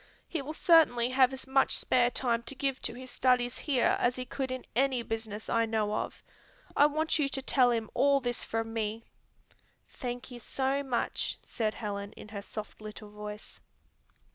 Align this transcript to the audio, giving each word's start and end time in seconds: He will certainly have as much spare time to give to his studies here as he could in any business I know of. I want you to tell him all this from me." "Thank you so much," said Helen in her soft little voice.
He 0.27 0.41
will 0.41 0.51
certainly 0.53 1.09
have 1.11 1.31
as 1.31 1.45
much 1.45 1.77
spare 1.77 2.09
time 2.09 2.41
to 2.47 2.55
give 2.55 2.81
to 2.81 2.95
his 2.95 3.11
studies 3.11 3.59
here 3.59 3.95
as 3.99 4.15
he 4.15 4.25
could 4.25 4.49
in 4.51 4.65
any 4.75 5.03
business 5.03 5.47
I 5.47 5.67
know 5.67 5.93
of. 5.93 6.23
I 6.75 6.87
want 6.87 7.19
you 7.19 7.29
to 7.29 7.41
tell 7.43 7.69
him 7.69 7.87
all 7.93 8.19
this 8.19 8.43
from 8.43 8.73
me." 8.73 9.03
"Thank 9.87 10.31
you 10.31 10.39
so 10.39 10.81
much," 10.81 11.37
said 11.43 11.75
Helen 11.75 12.13
in 12.13 12.29
her 12.29 12.41
soft 12.41 12.81
little 12.81 13.11
voice. 13.11 13.61